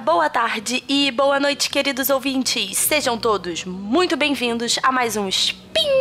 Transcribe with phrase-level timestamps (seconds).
[0.00, 2.76] boa tarde e boa noite, queridos ouvintes.
[2.76, 5.93] Sejam todos muito bem-vindos a mais um Spin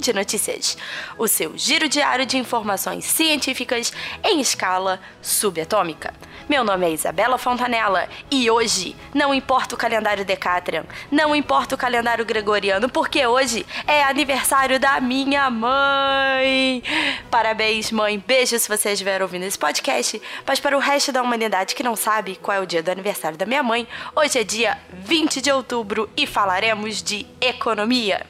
[0.00, 0.76] de Notícias,
[1.18, 3.92] o seu giro diário de informações científicas
[4.24, 6.12] em escala subatômica.
[6.48, 11.78] Meu nome é Isabela Fontanella e hoje não importa o calendário Decatrian, não importa o
[11.78, 16.82] calendário gregoriano, porque hoje é aniversário da minha mãe.
[17.30, 18.18] Parabéns, mãe.
[18.26, 20.20] Beijo se você estiver ouvindo esse podcast.
[20.46, 23.38] Mas para o resto da humanidade que não sabe qual é o dia do aniversário
[23.38, 28.26] da minha mãe, hoje é dia 20 de outubro e falaremos de economia.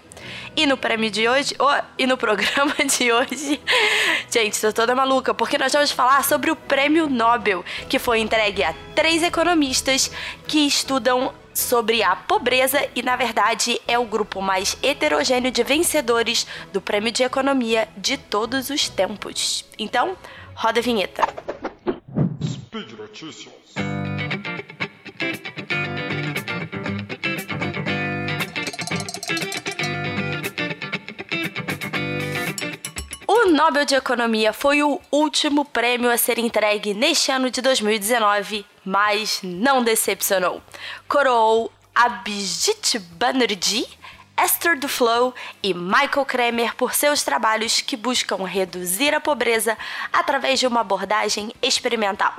[0.57, 3.61] E no prêmio de hoje, oh, e no programa de hoje,
[4.31, 8.65] gente, tô toda maluca, porque nós vamos falar sobre o prêmio Nobel, que foi entregue
[8.65, 10.11] a três economistas
[10.47, 16.47] que estudam sobre a pobreza e, na verdade, é o grupo mais heterogêneo de vencedores
[16.73, 19.65] do prêmio de economia de todos os tempos.
[19.79, 20.17] Então,
[20.55, 21.23] roda a vinheta.
[22.43, 24.10] Speed Notícias.
[33.61, 39.41] Nobel de Economia foi o último prêmio a ser entregue neste ano de 2019, mas
[39.43, 40.63] não decepcionou.
[41.07, 43.87] Coroou Abhijit Banerjee,
[44.43, 49.77] Esther Duflo e Michael Kremer por seus trabalhos que buscam reduzir a pobreza
[50.11, 52.33] através de uma abordagem experimental.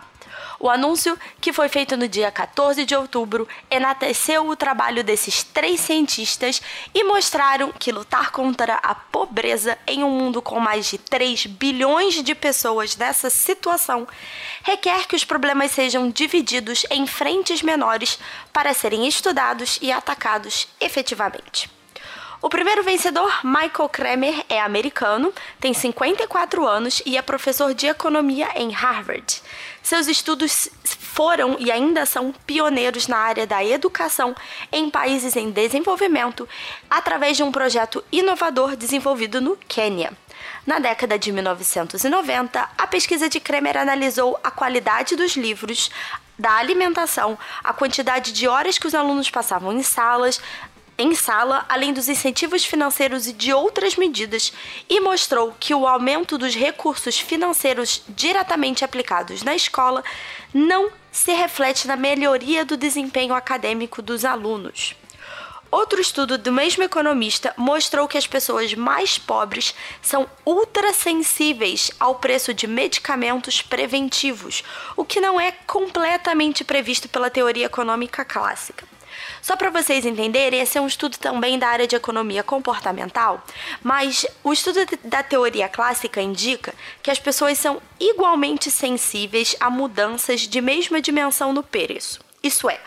[0.64, 5.82] O anúncio, que foi feito no dia 14 de outubro, enateceu o trabalho desses três
[5.82, 6.62] cientistas
[6.94, 12.22] e mostraram que lutar contra a pobreza em um mundo com mais de 3 bilhões
[12.22, 14.08] de pessoas nessa situação
[14.62, 18.20] requer que os problemas sejam divididos em frentes menores
[18.54, 21.81] para serem estudados e atacados efetivamente.
[22.42, 28.50] O primeiro vencedor, Michael Kremer, é americano, tem 54 anos e é professor de economia
[28.56, 29.44] em Harvard.
[29.84, 34.36] Seus estudos foram e ainda são pioneiros na área da educação
[34.72, 36.50] em países em desenvolvimento,
[36.90, 40.12] através de um projeto inovador desenvolvido no Quênia.
[40.66, 45.92] Na década de 1990, a pesquisa de Kremer analisou a qualidade dos livros,
[46.42, 50.42] da alimentação, a quantidade de horas que os alunos passavam em salas,
[51.02, 54.54] em sala, além dos incentivos financeiros e de outras medidas,
[54.88, 60.04] e mostrou que o aumento dos recursos financeiros diretamente aplicados na escola
[60.54, 64.96] não se reflete na melhoria do desempenho acadêmico dos alunos.
[65.72, 72.54] Outro estudo do mesmo economista mostrou que as pessoas mais pobres são ultrassensíveis ao preço
[72.54, 74.64] de medicamentos preventivos,
[74.98, 78.86] o que não é completamente previsto pela teoria econômica clássica.
[79.42, 83.44] Só para vocês entenderem, esse é um estudo também da área de economia comportamental,
[83.84, 90.42] mas o estudo da teoria clássica indica que as pessoas são igualmente sensíveis a mudanças
[90.42, 92.20] de mesma dimensão no preço.
[92.44, 92.80] Isso é,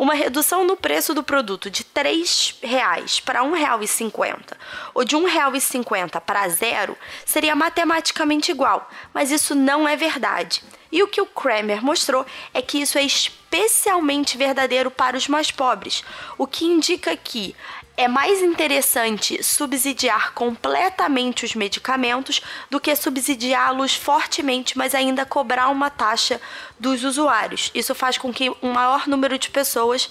[0.00, 2.24] uma redução no preço do produto de R$
[2.62, 4.56] reais para R$ 1,50
[4.94, 6.96] ou de R$ 1,50 para zero
[7.26, 10.62] seria matematicamente igual, mas isso não é verdade.
[10.90, 12.24] E o que o Kramer mostrou
[12.54, 16.02] é que isso é especialmente verdadeiro para os mais pobres,
[16.38, 17.54] o que indica que
[17.96, 22.40] é mais interessante subsidiar completamente os medicamentos
[22.70, 26.40] do que subsidiá-los fortemente, mas ainda cobrar uma taxa
[26.78, 27.70] dos usuários.
[27.74, 30.08] Isso faz com que um maior número de pessoas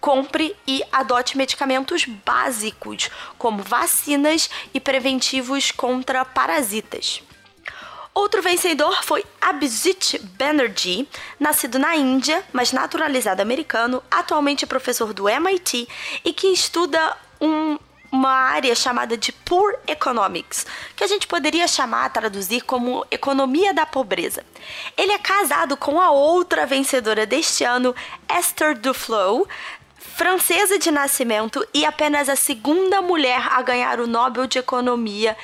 [0.00, 7.22] compre e adote medicamentos básicos, como vacinas e preventivos contra parasitas.
[8.14, 11.08] Outro vencedor foi Abhijit Banerjee,
[11.38, 15.88] nascido na Índia, mas naturalizado americano, atualmente professor do MIT
[16.24, 17.76] e que estuda um,
[18.12, 20.64] uma área chamada de Poor Economics,
[20.94, 24.44] que a gente poderia chamar, traduzir como economia da pobreza.
[24.96, 27.92] Ele é casado com a outra vencedora deste ano,
[28.32, 29.48] Esther Duflo,
[29.98, 35.36] francesa de nascimento e apenas a segunda mulher a ganhar o Nobel de Economia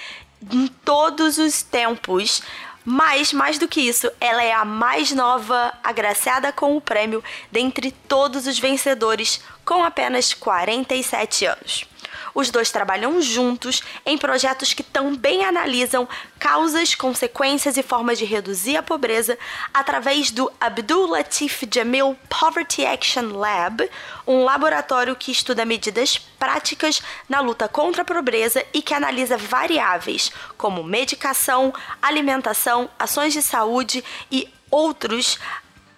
[0.51, 2.43] em todos os tempos.
[2.85, 7.23] Mas, mais do que isso, ela é a mais nova agraciada com o prêmio
[7.53, 11.90] dentre todos os vencedores, com apenas 47 anos.
[12.35, 18.77] Os dois trabalham juntos em projetos que também analisam causas, consequências e formas de reduzir
[18.77, 19.39] a pobreza
[19.73, 23.89] através do Abdul Latif Jamil Poverty Action Lab,
[24.27, 30.33] um laboratório que estuda medidas práticas na luta contra a pobreza e que analisa variáveis
[30.57, 35.39] como medicação, alimentação, ações de saúde e outros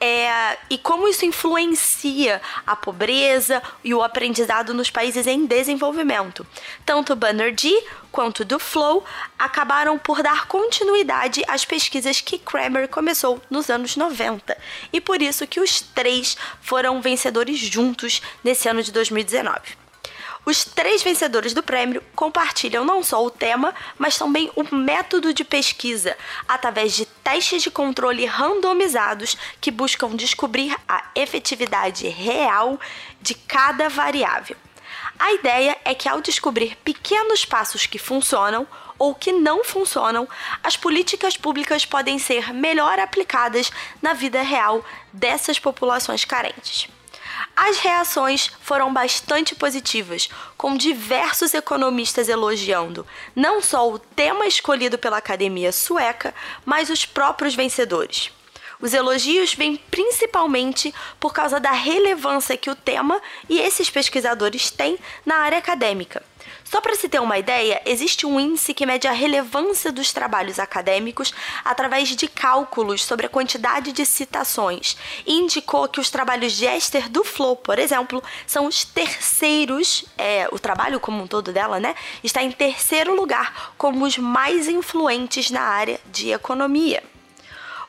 [0.05, 6.45] é, e como isso influencia a pobreza e o aprendizado nos países em desenvolvimento.
[6.85, 9.05] Tanto Banerjee quanto do Flow
[9.39, 14.59] acabaram por dar continuidade às pesquisas que Kramer começou nos anos 90,
[14.93, 19.82] e por isso que os três foram vencedores juntos nesse ano de 2019.
[20.45, 25.45] Os três vencedores do prêmio compartilham não só o tema, mas também o método de
[25.45, 26.17] pesquisa,
[26.49, 32.79] através de testes de controle randomizados que buscam descobrir a efetividade real
[33.21, 34.57] de cada variável.
[35.17, 38.67] A ideia é que, ao descobrir pequenos passos que funcionam
[38.99, 40.29] ou que não funcionam,
[40.63, 46.89] as políticas públicas podem ser melhor aplicadas na vida real dessas populações carentes.
[47.57, 55.19] As reações foram bastante positivas, com diversos economistas elogiando não só o tema escolhido pela
[55.19, 56.35] academia sueca,
[56.65, 58.31] mas os próprios vencedores.
[58.81, 64.99] Os elogios vêm principalmente por causa da relevância que o tema e esses pesquisadores têm
[65.25, 66.23] na área acadêmica.
[66.65, 70.59] Só para se ter uma ideia, existe um índice que mede a relevância dos trabalhos
[70.59, 71.33] acadêmicos
[71.65, 74.97] através de cálculos sobre a quantidade de citações
[75.27, 80.49] e indicou que os trabalhos de Esther do Flow, por exemplo, são os terceiros, é,
[80.51, 81.95] o trabalho como um todo dela, né,
[82.25, 87.12] está em terceiro lugar como os mais influentes na área de economia.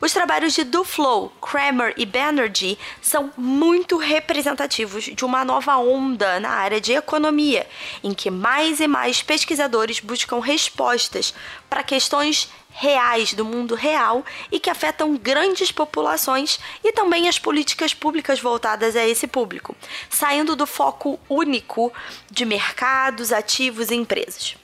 [0.04, 6.50] Os trabalhos de Duflo, Kramer e Banerjee são muito representativos de uma nova onda na
[6.50, 7.66] área de economia,
[8.04, 11.34] em que mais e mais pesquisadores buscam respostas
[11.70, 17.94] para questões reais do mundo real e que afetam grandes populações e também as políticas
[17.94, 19.74] públicas voltadas a esse público,
[20.10, 21.94] saindo do foco único
[22.30, 24.63] de mercados, ativos e empresas.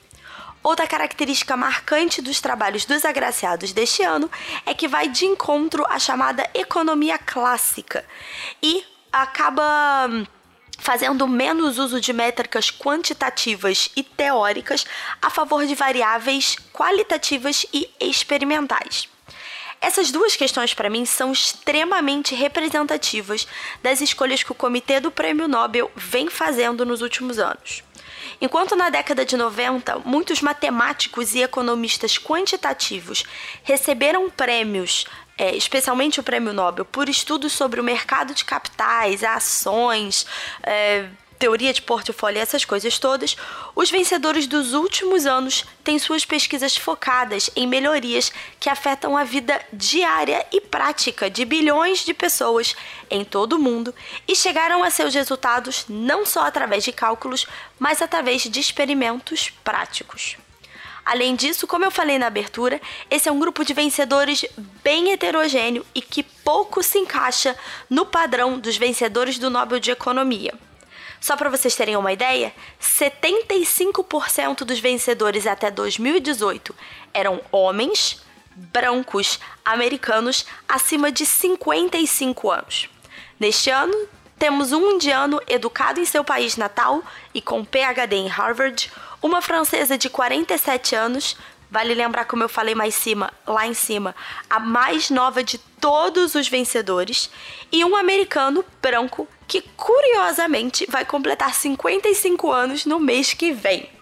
[0.61, 4.29] Outra característica marcante dos trabalhos dos agraciados deste ano
[4.65, 8.05] é que vai de encontro à chamada economia clássica
[8.61, 10.25] e acaba hum,
[10.77, 14.85] fazendo menos uso de métricas quantitativas e teóricas
[15.21, 19.07] a favor de variáveis qualitativas e experimentais.
[19.81, 23.47] Essas duas questões, para mim, são extremamente representativas
[23.81, 27.81] das escolhas que o Comitê do Prêmio Nobel vem fazendo nos últimos anos.
[28.41, 33.23] Enquanto na década de 90 muitos matemáticos e economistas quantitativos
[33.63, 35.05] receberam prêmios
[35.37, 40.27] é, especialmente o Prêmio Nobel, por estudos sobre o mercado de capitais, ações,
[40.61, 41.07] é,
[41.39, 43.37] teoria de portfólio, essas coisas todas,
[43.73, 49.59] os vencedores dos últimos anos têm suas pesquisas focadas em melhorias que afetam a vida
[49.71, 52.75] diária e prática de bilhões de pessoas
[53.09, 53.95] em todo o mundo
[54.27, 57.47] e chegaram a seus resultados não só através de cálculos,
[57.79, 60.35] mas através de experimentos práticos.
[61.05, 64.45] Além disso, como eu falei na abertura, esse é um grupo de vencedores
[64.83, 67.55] bem heterogêneo e que pouco se encaixa
[67.89, 70.53] no padrão dos vencedores do Nobel de Economia.
[71.19, 76.73] Só para vocês terem uma ideia, 75% dos vencedores até 2018
[77.13, 78.21] eram homens
[78.55, 82.89] brancos americanos acima de 55 anos.
[83.39, 83.95] Neste ano,
[84.37, 88.91] temos um indiano educado em seu país natal e com PhD em Harvard,
[89.21, 91.35] uma francesa de 47 anos,
[91.69, 94.15] vale lembrar como eu falei mais cima, lá em cima,
[94.49, 97.29] a mais nova de todos os vencedores,
[97.71, 103.98] e um americano branco que curiosamente vai completar 55 anos no mês que vem.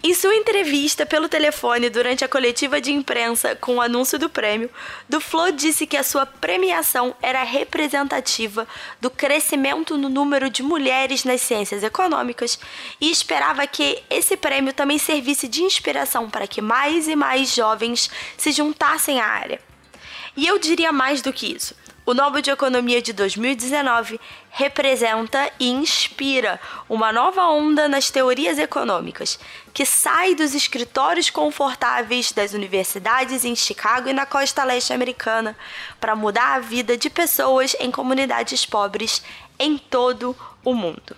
[0.00, 4.70] Em sua entrevista pelo telefone durante a coletiva de imprensa com o anúncio do prêmio,
[5.08, 8.66] Duflo disse que a sua premiação era representativa
[9.00, 12.60] do crescimento no número de mulheres nas ciências econômicas
[13.00, 18.08] e esperava que esse prêmio também servisse de inspiração para que mais e mais jovens
[18.36, 19.60] se juntassem à área.
[20.36, 21.74] E eu diria mais do que isso.
[22.08, 29.38] O Nobel de Economia de 2019 representa e inspira uma nova onda nas teorias econômicas,
[29.74, 35.54] que sai dos escritórios confortáveis das universidades em Chicago e na costa leste americana
[36.00, 39.22] para mudar a vida de pessoas em comunidades pobres
[39.58, 40.34] em todo
[40.64, 41.14] o mundo.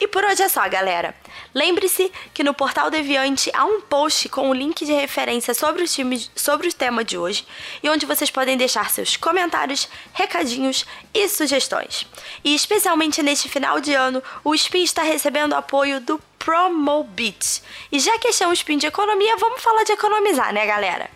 [0.00, 1.14] E por hoje é só, galera.
[1.56, 5.84] Lembre-se que no Portal Deviante há um post com o um link de referência sobre
[5.84, 7.46] o, time, sobre o tema de hoje
[7.82, 10.84] e onde vocês podem deixar seus comentários, recadinhos
[11.14, 12.06] e sugestões.
[12.44, 17.62] E especialmente neste final de ano, o SPIN está recebendo apoio do Promobit.
[17.90, 21.08] E já que este é um SPIN de economia, vamos falar de economizar, né, galera?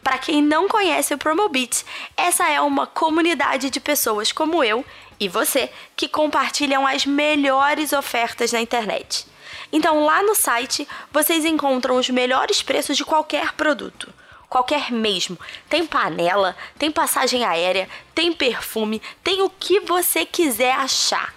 [0.00, 1.84] Para quem não conhece o Promobit,
[2.16, 4.84] essa é uma comunidade de pessoas como eu
[5.18, 9.26] e você que compartilham as melhores ofertas na internet.
[9.72, 14.12] Então, lá no site, vocês encontram os melhores preços de qualquer produto.
[14.48, 15.38] qualquer mesmo.
[15.68, 21.34] Tem panela, tem passagem aérea, tem perfume, tem o que você quiser achar.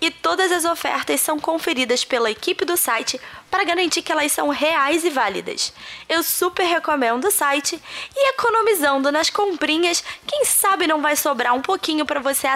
[0.00, 4.48] E todas as ofertas são conferidas pela equipe do site para garantir que elas são
[4.48, 5.72] reais e válidas.
[6.08, 7.80] Eu super recomendo o site
[8.14, 12.46] e economizando nas comprinhas, quem sabe não vai sobrar um pouquinho para você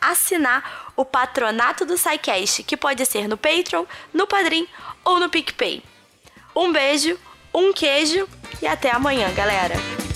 [0.00, 4.68] assinar o patronato do SciCast, que pode ser no Patreon, no Padrim
[5.02, 5.82] ou no PicPay.
[6.54, 7.18] Um beijo,
[7.54, 8.28] um queijo
[8.60, 10.09] e até amanhã, galera!